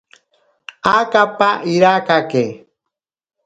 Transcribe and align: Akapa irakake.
Akapa 0.95 1.49
irakake. 1.73 2.43